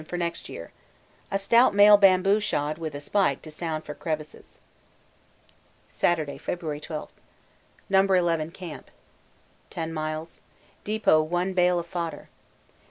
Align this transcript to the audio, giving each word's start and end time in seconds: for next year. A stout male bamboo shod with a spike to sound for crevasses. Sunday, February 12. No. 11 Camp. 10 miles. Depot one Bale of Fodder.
for 0.07 0.17
next 0.17 0.49
year. 0.49 0.71
A 1.29 1.37
stout 1.37 1.75
male 1.75 1.95
bamboo 1.95 2.39
shod 2.39 2.79
with 2.79 2.95
a 2.95 2.99
spike 2.99 3.43
to 3.43 3.51
sound 3.51 3.83
for 3.83 3.93
crevasses. 3.93 4.57
Sunday, 5.91 6.39
February 6.39 6.79
12. 6.79 7.11
No. 7.87 8.01
11 8.01 8.49
Camp. 8.49 8.89
10 9.69 9.93
miles. 9.93 10.39
Depot 10.83 11.21
one 11.21 11.53
Bale 11.53 11.77
of 11.77 11.85
Fodder. 11.85 12.29